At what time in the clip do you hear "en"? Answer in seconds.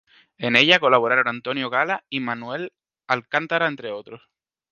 0.39-0.55